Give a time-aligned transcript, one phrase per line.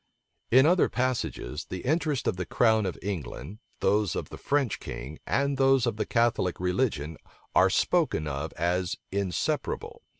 [0.49, 5.19] In other passages, the interests of the crown of England, those of the French king,
[5.27, 7.17] and those of the Catholic religion,
[7.53, 10.01] are spoken of as inseparable.